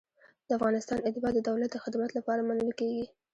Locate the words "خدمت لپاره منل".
1.83-2.71